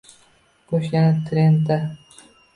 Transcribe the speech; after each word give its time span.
Go'sht 0.71 0.95
yana 0.97 1.13
trendda 1.29 1.79